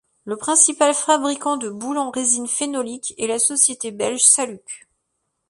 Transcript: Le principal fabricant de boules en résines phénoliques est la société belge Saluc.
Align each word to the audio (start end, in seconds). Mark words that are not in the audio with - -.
Le 0.25 0.35
principal 0.35 0.95
fabricant 0.95 1.57
de 1.57 1.69
boules 1.69 1.99
en 1.99 2.09
résines 2.09 2.47
phénoliques 2.47 3.13
est 3.19 3.27
la 3.27 3.37
société 3.37 3.91
belge 3.91 4.23
Saluc. 4.25 4.87